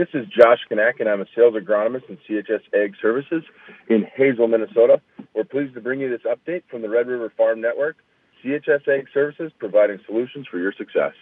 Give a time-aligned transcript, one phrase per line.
[0.00, 3.42] This is Josh Kanak, and I'm a sales agronomist in CHS Ag Services
[3.90, 5.02] in Hazel, Minnesota.
[5.34, 7.98] We're pleased to bring you this update from the Red River Farm Network.
[8.42, 11.12] CHS Ag Services providing solutions for your success.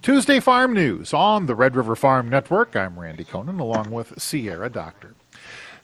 [0.00, 2.74] Tuesday Farm News on the Red River Farm Network.
[2.74, 5.16] I'm Randy Koenen along with Sierra Doctor.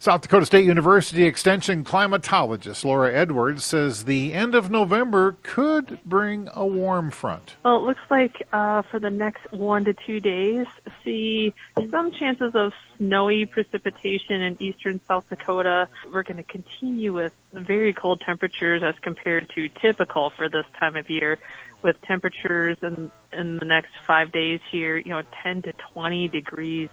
[0.03, 6.49] South Dakota State University Extension climatologist Laura Edwards says the end of November could bring
[6.55, 7.55] a warm front.
[7.65, 10.67] Well, it looks like uh, for the next one to two days,
[11.05, 11.55] see
[11.89, 15.87] some chances of snowy precipitation in eastern South Dakota.
[16.13, 20.97] We're going to continue with very cold temperatures as compared to typical for this time
[20.97, 21.39] of year,
[21.83, 26.89] with temperatures in in the next five days here, you know, 10 to 20 degrees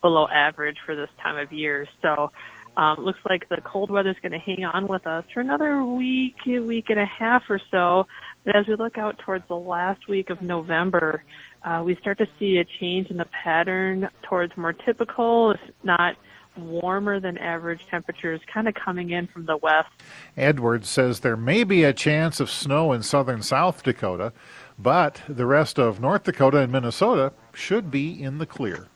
[0.00, 1.86] below average for this time of year.
[2.02, 2.30] So
[2.78, 5.84] um, looks like the cold weather is going to hang on with us for another
[5.84, 8.06] week, week and a half or so.
[8.44, 11.24] But as we look out towards the last week of November,
[11.64, 16.16] uh, we start to see a change in the pattern towards more typical, if not
[16.56, 19.90] warmer than average temperatures kind of coming in from the west.
[20.36, 24.32] Edwards says there may be a chance of snow in southern South Dakota,
[24.78, 28.86] but the rest of North Dakota and Minnesota should be in the clear.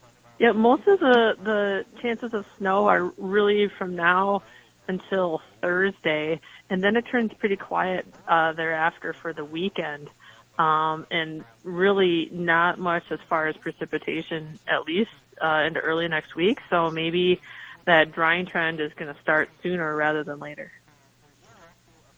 [0.42, 4.42] Yeah, most of the the chances of snow are really from now
[4.88, 10.10] until Thursday, and then it turns pretty quiet uh, thereafter for the weekend,
[10.58, 16.34] um, and really not much as far as precipitation, at least uh, into early next
[16.34, 16.58] week.
[16.70, 17.40] So maybe
[17.84, 20.72] that drying trend is going to start sooner rather than later.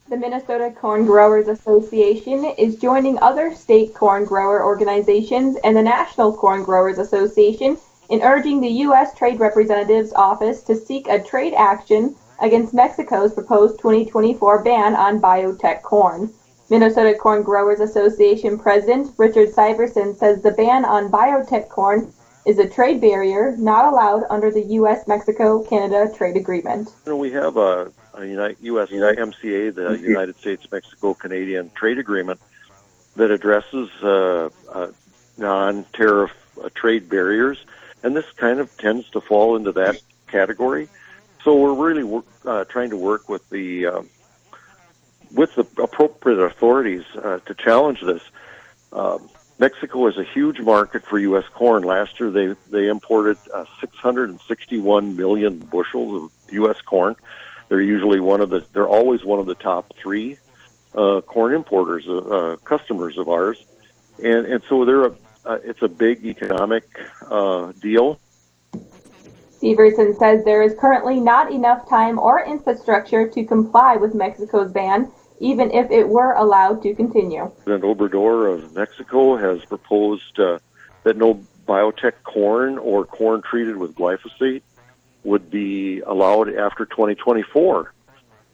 [0.08, 6.34] The Minnesota Corn Growers Association is joining other state corn grower organizations and the National
[6.34, 7.76] Corn Growers Association
[8.08, 9.14] in urging the U.S.
[9.14, 15.82] Trade Representative's office to seek a trade action against Mexico's proposed 2024 ban on biotech
[15.82, 16.32] corn.
[16.70, 22.12] Minnesota Corn Growers Association President Richard Syverson says the ban on biotech corn
[22.46, 25.06] is a trade barrier not allowed under the U.S.
[25.06, 26.90] Mexico Canada trade agreement.
[27.06, 28.90] We have a, a U.S.
[28.90, 32.40] MCA, the United States Mexico Canadian trade agreement,
[33.16, 34.88] that addresses uh, uh,
[35.38, 36.32] non tariff
[36.62, 37.58] uh, trade barriers
[38.04, 40.88] and this kind of tends to fall into that category.
[41.42, 44.02] So we're really uh, trying to work with the uh,
[45.32, 48.22] with the appropriate authorities uh, to challenge this.
[48.92, 49.28] Um,
[49.58, 51.44] Mexico is a huge market for U.S.
[51.52, 51.82] corn.
[51.82, 56.80] Last year, they they imported uh, 661 million bushels of U.S.
[56.82, 57.16] corn.
[57.68, 60.38] They're usually one of the they're always one of the top three
[60.94, 63.64] uh, corn importers, uh, uh customers of ours,
[64.22, 65.14] and and so they're a
[65.44, 66.84] uh, it's a big economic
[67.30, 68.18] uh, deal.
[69.62, 75.10] Syverson says there is currently not enough time or infrastructure to comply with Mexico's ban,
[75.40, 77.50] even if it were allowed to continue.
[77.64, 80.58] President Obrador of Mexico has proposed uh,
[81.04, 84.62] that no biotech corn or corn treated with glyphosate
[85.22, 87.92] would be allowed after 2024.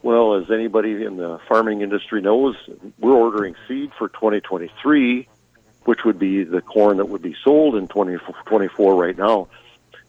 [0.03, 2.55] Well, as anybody in the farming industry knows,
[2.99, 5.27] we're ordering seed for 2023
[5.85, 9.47] which would be the corn that would be sold in 2024 right now.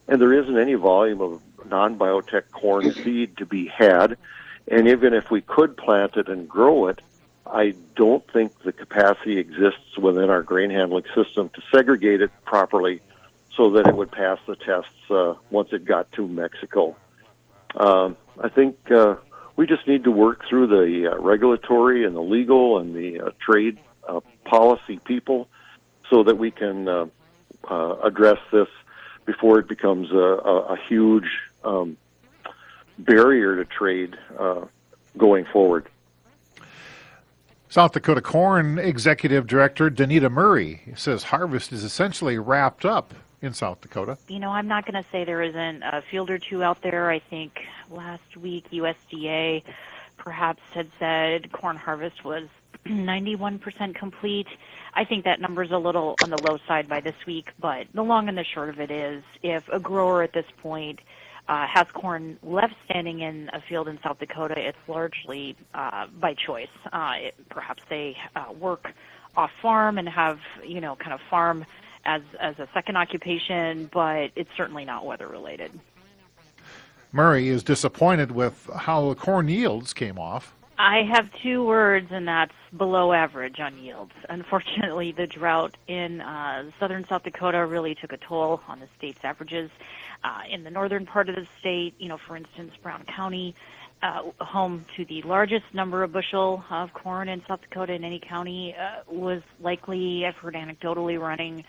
[0.07, 4.17] And there isn't any volume of non biotech corn seed to be had.
[4.67, 7.01] And even if we could plant it and grow it,
[7.45, 13.01] I don't think the capacity exists within our grain handling system to segregate it properly
[13.55, 16.95] so that it would pass the tests uh, once it got to Mexico.
[17.75, 19.15] Um, I think uh,
[19.55, 23.31] we just need to work through the uh, regulatory and the legal and the uh,
[23.39, 25.47] trade uh, policy people
[26.13, 27.07] so that we can uh,
[27.67, 28.67] uh, address this
[29.25, 31.25] before it becomes a, a, a huge
[31.63, 31.97] um,
[32.99, 34.61] barrier to trade uh,
[35.17, 35.87] going forward.
[37.67, 43.81] South Dakota Corn Executive Director Danita Murray says harvest is essentially wrapped up in South
[43.81, 44.15] Dakota.
[44.27, 47.09] You know, I'm not going to say there isn't a field or two out there.
[47.09, 49.63] I think last week USDA
[50.17, 52.47] perhaps had said corn harvest was
[52.85, 54.47] 91% complete.
[54.93, 58.03] I think that number's a little on the low side by this week, but the
[58.03, 60.99] long and the short of it is if a grower at this point
[61.47, 66.33] uh, has corn left standing in a field in South Dakota, it's largely uh, by
[66.33, 66.67] choice.
[66.91, 68.93] Uh, it, perhaps they uh, work
[69.35, 71.65] off farm and have, you know, kind of farm
[72.05, 75.71] as, as a second occupation, but it's certainly not weather related.
[77.11, 80.55] Murray is disappointed with how the corn yields came off.
[80.77, 84.13] I have two words, and that's below average on yields.
[84.29, 89.19] Unfortunately, the drought in uh, southern South Dakota really took a toll on the state's
[89.23, 89.69] averages.
[90.23, 93.55] Uh, in the northern part of the state, you know, for instance, Brown County,
[94.01, 98.19] uh, home to the largest number of bushel of corn in South Dakota in any
[98.19, 101.63] county, uh, was likely, I've heard anecdotally, running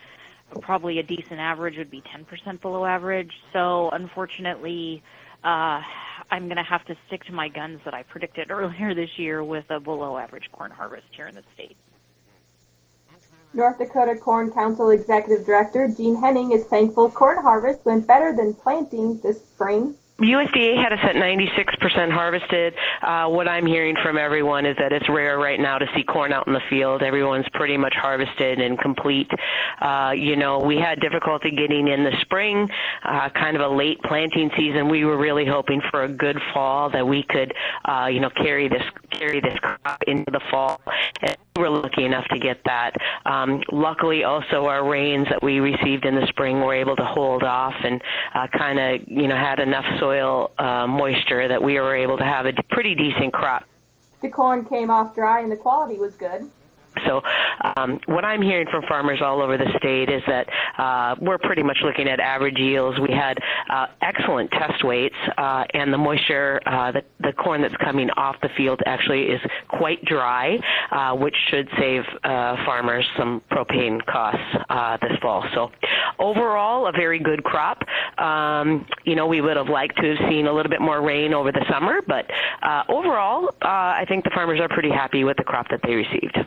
[0.61, 3.33] probably a decent average would be 10% below average.
[3.53, 5.03] So unfortunately,
[5.43, 5.83] uh,
[6.31, 9.45] I'm going to have to stick to my guns that I predicted earlier this year
[9.45, 11.77] with a below average corn harvest here in the state.
[13.53, 18.53] North Dakota Corn Council Executive Director Gene Henning is thankful corn harvest went better than
[18.53, 19.95] planting this spring.
[20.21, 22.75] USDA had us at 96% harvested.
[23.03, 26.33] Uh, what I'm hearing from everyone is that it's rare right now to see corn
[26.33, 27.03] out in the field.
[27.03, 29.29] Everyone's pretty much harvested and complete.
[29.81, 32.69] Uh, you know, we had difficulty getting in the spring,
[33.05, 34.89] uh, kind of a late planting season.
[34.89, 37.53] We were really hoping for a good fall that we could,
[37.85, 40.81] uh, you know, carry this carry this crop into the fall.
[41.23, 42.97] And were lucky enough to get that.
[43.27, 47.45] Um, luckily, also our rains that we received in the spring were able to hold
[47.45, 48.03] off and
[48.35, 52.25] uh, kind of, you know, had enough soil uh, moisture that we were able to
[52.25, 53.63] have a pretty decent crop.
[54.21, 56.51] The corn came off dry and the quality was good.
[57.07, 57.23] So,
[57.77, 60.49] um, what I'm hearing from farmers all over the state is that
[60.79, 62.99] uh, we're pretty much looking at average yields.
[63.01, 63.39] We had
[63.71, 68.37] uh, excellent test weights, uh, and the moisture, uh, the, the corn that's coming off
[68.43, 70.59] the field actually is quite dry,
[70.93, 74.41] uh, which should save uh, farmers some propane costs
[75.03, 75.45] this fall.
[75.55, 75.71] So,
[76.19, 77.83] overall, a very good crop.
[78.19, 81.35] Um, you know, we would have liked to have seen a little bit more rain
[81.35, 82.31] over the summer, but
[82.89, 86.39] overall, I think the farmers are pretty happy with the crop that they received.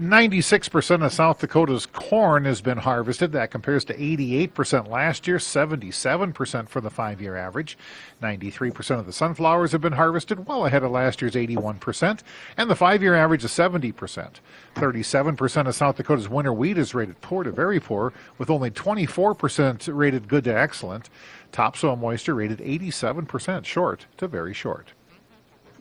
[0.00, 3.32] 96% of South Dakota's corn has been harvested.
[3.32, 7.78] That compares to 88% last year, 77% for the five year average.
[8.22, 12.20] 93% of the sunflowers have been harvested, well ahead of last year's 81%,
[12.58, 14.34] and the five year average is 70%.
[14.74, 19.88] 37% of South Dakota's winter wheat is rated poor to very poor, with only 24%
[19.96, 21.08] rated good to excellent.
[21.52, 24.92] Topsoil moisture rated 87% short to very short.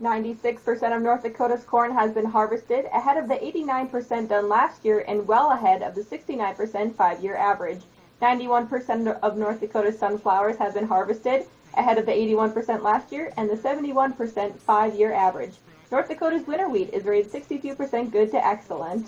[0.02, 5.06] 96% of North Dakota's corn has been harvested, ahead of the 89% done last year
[5.08, 7.82] and well ahead of the 69% five-year average.
[8.22, 11.46] 91% of North Dakota's sunflowers have been harvested,
[11.78, 15.56] ahead of the 81% last year and the 71% five-year average.
[15.92, 19.08] North Dakota's winter wheat is rated 62% good to excellent.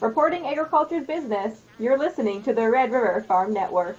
[0.00, 3.98] Reporting agriculture's business, you're listening to the Red River Farm Network.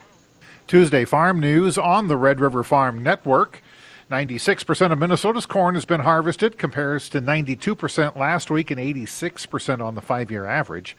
[0.68, 3.62] Tuesday Farm News on the Red River Farm Network.
[4.12, 9.96] 96% of Minnesota's corn has been harvested, compares to 92% last week and 86% on
[9.96, 10.98] the five year average.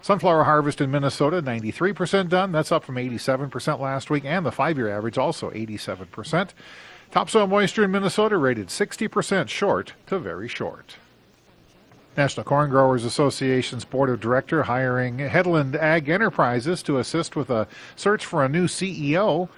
[0.00, 2.52] Sunflower harvest in Minnesota, 93% done.
[2.52, 6.50] That's up from 87% last week, and the five year average also 87%.
[7.10, 10.96] Topsoil moisture in Minnesota rated 60% short to very short.
[12.16, 17.66] National Corn Growers Association's Board of Director hiring Headland Ag Enterprises to assist with a
[17.96, 19.48] search for a new CEO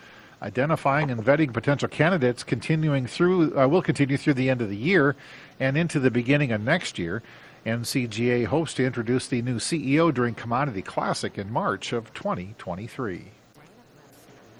[0.45, 4.77] identifying and vetting potential candidates continuing through uh, will continue through the end of the
[4.77, 5.17] year
[5.59, 7.23] and into the beginning of next year.
[7.65, 13.25] NCGA hopes to introduce the new CEO during Commodity Classic in March of 2023.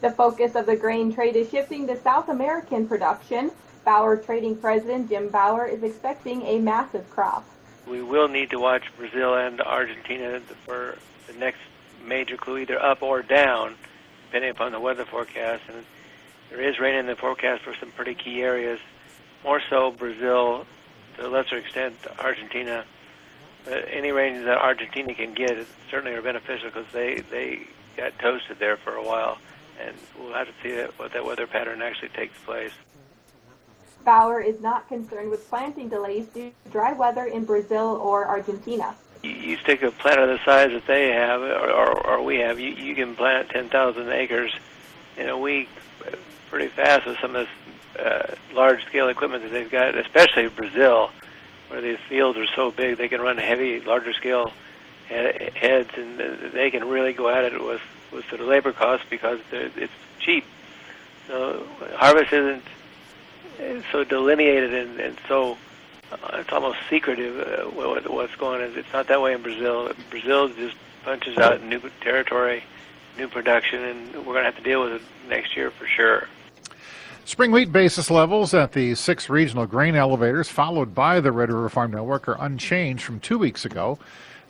[0.01, 3.51] The focus of the grain trade is shifting to South American production.
[3.85, 7.45] Bower Trading President Jim Bower is expecting a massive crop.
[7.87, 10.97] We will need to watch Brazil and Argentina for
[11.27, 11.59] the next
[12.07, 13.75] major clue, either up or down
[14.35, 15.63] depending upon the weather forecast.
[15.69, 15.85] And
[16.51, 18.81] there is rain in the forecast for some pretty key areas,
[19.45, 20.67] more so Brazil,
[21.17, 22.85] to a lesser extent Argentina.
[23.65, 27.61] But any rain that Argentina can get is certainly are beneficial because they they
[27.97, 29.39] got toasted there for a while,
[29.81, 32.73] and we'll have to see what that weather pattern actually takes place.
[34.05, 38.97] Bower is not concerned with planting delays due to dry weather in Brazil or Argentina
[39.31, 42.59] you stick a plant of the size that they have or, or, or we have,
[42.61, 44.53] you, you can plant 10,000 acres
[45.17, 45.69] in a week
[46.51, 51.11] pretty fast with some of this uh, large-scale equipment that they've got, especially Brazil,
[51.69, 54.53] where these fields are so big they can run heavy, larger-scale
[55.09, 56.19] heads, and
[56.53, 60.45] they can really go at it with with the labor costs because it's cheap.
[61.27, 61.67] So
[61.97, 62.63] harvest isn't
[63.91, 65.57] so delineated and, and so uh,
[66.35, 68.77] it's almost secretive uh, what, what's going on.
[68.77, 69.93] It's not that way in Brazil.
[70.11, 72.65] Brazil just punches out new territory,
[73.19, 76.29] new production, and we're going to have to deal with it next year for sure.
[77.27, 81.71] Spring wheat basis levels at the six regional grain elevators, followed by the Red River
[81.71, 83.99] Farm Network, are unchanged from two weeks ago.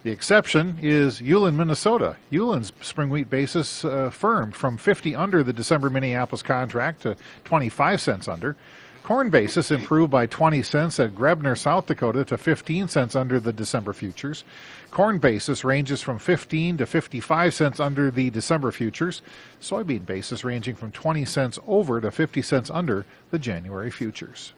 [0.02, 2.16] The exception is Ulen, Minnesota.
[2.30, 8.00] Ulen's spring wheat basis uh, firmed from 50 under the December Minneapolis contract to 25
[8.00, 8.56] cents under.
[9.04, 13.52] Corn basis improved by 20 cents at Grebner, South Dakota to 15 cents under the
[13.52, 14.44] December futures.
[14.90, 19.20] Corn basis ranges from 15 to 55 cents under the December futures.
[19.60, 24.54] Soybean basis ranging from 20 cents over to 50 cents under the January futures.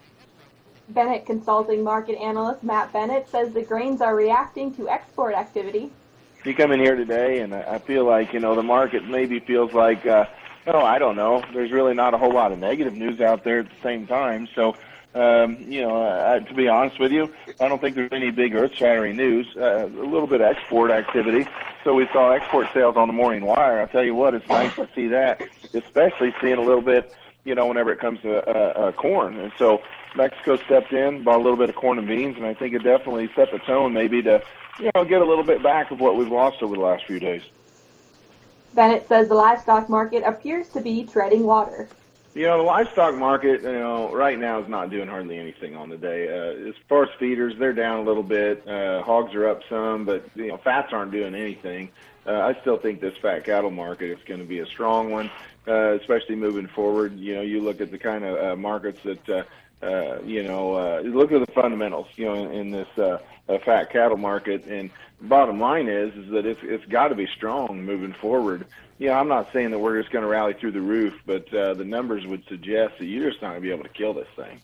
[0.90, 5.90] Bennett Consulting market analyst Matt Bennett says the grains are reacting to export activity.
[6.44, 9.72] you come in here today, and I feel like you know the market maybe feels
[9.72, 10.26] like, uh,
[10.66, 11.42] oh, I don't know.
[11.52, 14.48] There's really not a whole lot of negative news out there at the same time.
[14.54, 14.76] So,
[15.14, 18.54] um, you know, uh, to be honest with you, I don't think there's any big
[18.54, 19.46] earth-shattering news.
[19.56, 21.48] Uh, a little bit of export activity.
[21.84, 23.80] So we saw export sales on the morning wire.
[23.80, 25.40] I'll tell you what, it's nice to see that,
[25.72, 29.38] especially seeing a little bit, you know, whenever it comes to uh, uh, corn.
[29.38, 29.80] And so
[30.16, 32.82] Mexico stepped in, bought a little bit of corn and beans, and I think it
[32.82, 34.42] definitely set the tone maybe to,
[34.80, 37.20] you know, get a little bit back of what we've lost over the last few
[37.20, 37.42] days.
[38.76, 41.88] Bennett says the livestock market appears to be treading water.
[42.34, 45.88] You know, the livestock market, you know, right now is not doing hardly anything on
[45.88, 46.28] the day.
[46.28, 48.68] Uh, as far as feeders, they're down a little bit.
[48.68, 51.88] Uh, hogs are up some, but you know, fats aren't doing anything.
[52.26, 55.30] Uh, I still think this fat cattle market is going to be a strong one,
[55.66, 57.18] uh, especially moving forward.
[57.18, 59.44] You know, you look at the kind of uh, markets that, uh,
[59.82, 62.08] uh, you know, uh, look at the fundamentals.
[62.16, 63.18] You know, in, in this uh,
[63.48, 64.90] uh, fat cattle market, and
[65.20, 68.66] bottom line is, is that it's it's got to be strong moving forward
[68.98, 71.74] yeah, I'm not saying that we're just going to rally through the roof, but uh,
[71.74, 74.28] the numbers would suggest that you're just not going to be able to kill this
[74.36, 74.60] thing.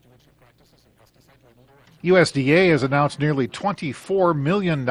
[2.03, 4.89] USDA has announced nearly $24 million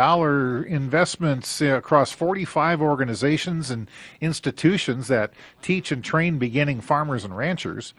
[0.68, 3.90] investments across 45 organizations and
[4.22, 7.94] institutions that teach and train beginning farmers and ranchers.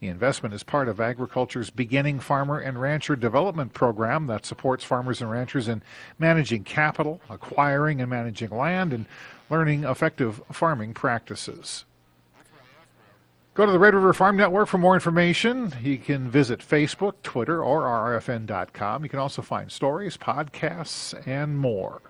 [0.00, 5.20] The investment is part of agriculture's beginning farmer and rancher development program that supports farmers
[5.20, 5.82] and ranchers in
[6.18, 9.06] managing capital, acquiring and managing land, and
[9.50, 11.84] learning effective farming practices.
[13.54, 15.72] Go to the Red River Farm Network for more information.
[15.82, 19.02] You can visit Facebook, Twitter, or rfn.com.
[19.02, 22.00] You can also find stories, podcasts, and more.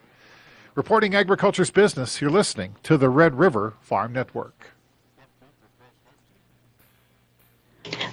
[0.74, 4.72] Reporting agriculture's business, you're listening to the Red River Farm Network.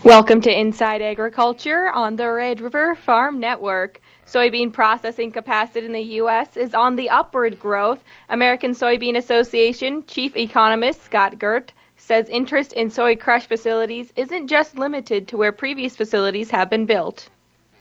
[0.05, 3.99] Welcome to Inside Agriculture on the Red River Farm Network.
[4.27, 6.57] Soybean processing capacity in the U.S.
[6.57, 8.03] is on the upward growth.
[8.29, 14.77] American Soybean Association Chief Economist Scott Gerlt says interest in soy crush facilities isn't just
[14.77, 17.31] limited to where previous facilities have been built.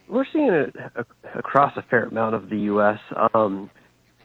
[0.09, 0.75] We're seeing it
[1.35, 3.01] across a fair amount of the U.S.
[3.35, 3.69] Um,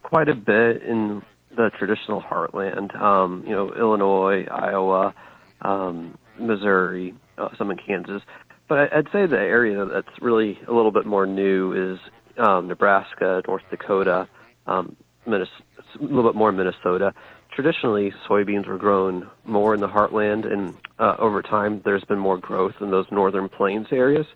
[0.02, 1.20] quite a bit in
[1.54, 2.98] the traditional heartland.
[2.98, 5.14] Um, you know, Illinois, Iowa,
[5.60, 8.22] um, Missouri, uh, some in Kansas.
[8.68, 11.98] But I'd say the area that's really a little bit more new is
[12.38, 14.28] um, Nebraska, North Dakota,
[14.66, 14.96] um,
[15.26, 15.64] Minnesota,
[16.00, 17.12] a little bit more Minnesota.
[17.52, 22.38] Traditionally, soybeans were grown more in the heartland, and uh, over time, there's been more
[22.38, 24.26] growth in those northern plains areas.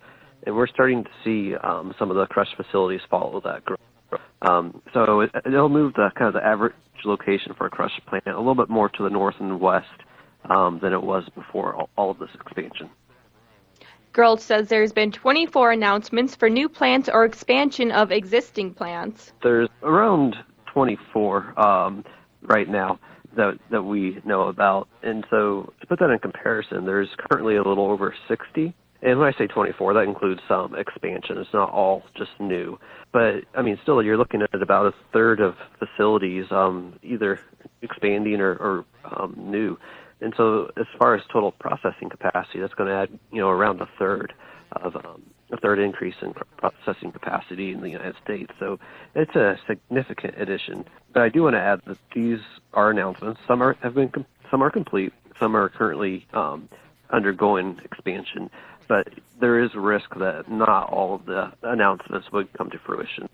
[0.46, 3.80] And we're starting to see um, some of the crush facilities follow that growth.
[4.42, 6.74] Um, so it, it'll move the kind of the average
[7.04, 9.86] location for a crush plant a little bit more to the north and west
[10.50, 12.90] um, than it was before all, of this expansion.
[14.12, 19.32] Gerlt says there's been 24 announcements for new plants or expansion of existing plants.
[19.42, 20.36] There's around
[20.72, 22.04] 24 um,
[22.42, 23.00] right now
[23.36, 27.62] that that we know about, and so to put that in comparison, there's currently a
[27.62, 28.74] little over 60.
[29.02, 31.36] And when I say 24, that includes some expansion.
[31.36, 32.78] It's not all just new,
[33.12, 37.38] but I mean, still, you're looking at about a third of facilities um, either
[37.82, 39.76] expanding or, or um, new.
[40.24, 43.82] And so, as far as total processing capacity, that's going to add, you know, around
[43.82, 44.32] a third
[44.72, 48.50] of um, a third increase in processing capacity in the United States.
[48.58, 48.78] So,
[49.14, 50.86] it's a significant addition.
[51.12, 52.40] But I do want to add that these
[52.72, 53.38] are announcements.
[53.46, 54.10] Some are have been
[54.50, 55.12] some are complete.
[55.38, 56.70] Some are currently um,
[57.10, 58.48] undergoing expansion.
[58.88, 59.08] But
[59.40, 63.28] there is a risk that not all of the announcements would come to fruition.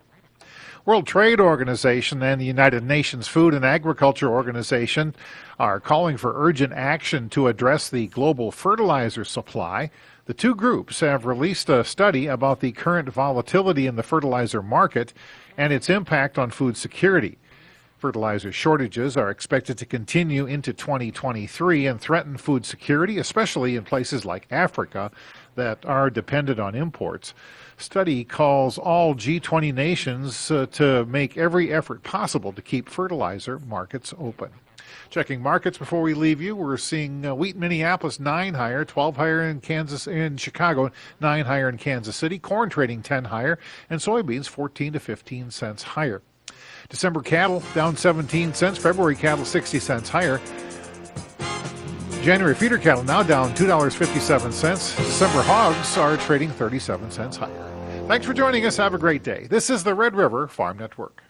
[0.87, 5.15] World Trade Organization and the United Nations Food and Agriculture Organization
[5.59, 9.91] are calling for urgent action to address the global fertilizer supply.
[10.25, 15.13] The two groups have released a study about the current volatility in the fertilizer market
[15.59, 17.37] and its impact on food security.
[17.99, 24.25] Fertilizer shortages are expected to continue into 2023 and threaten food security, especially in places
[24.25, 25.11] like Africa
[25.57, 27.35] that are dependent on imports
[27.81, 34.15] study calls all G20 nations uh, to make every effort possible to keep fertilizer markets
[34.19, 34.51] open.
[35.09, 39.17] Checking markets before we leave you, we're seeing uh, wheat in Minneapolis 9 higher, 12
[39.17, 43.59] higher in Kansas in Chicago, 9 higher in Kansas City, corn trading 10 higher,
[43.89, 46.23] and soybeans 14 to 15 cents higher.
[46.89, 50.41] December cattle down 17 cents, February cattle 60 cents higher.
[52.23, 54.97] January feeder cattle now down $2.57.
[54.97, 58.07] December hogs are trading 37 cents higher.
[58.09, 58.77] Thanks for joining us.
[58.77, 59.47] Have a great day.
[59.49, 61.23] This is the Red River Farm Network.